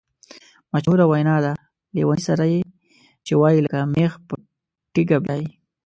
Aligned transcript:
مشهوره 0.71 1.05
وینا 1.11 1.35
ده: 1.45 1.53
لېوني 1.95 2.21
سره 2.27 2.43
یې 2.53 2.61
چې 3.25 3.33
وایې 3.41 3.59
لکه 3.65 3.79
مېخ 3.93 4.11
په 4.27 4.33
تیګه 4.93 5.17
بیایې. 5.25 5.49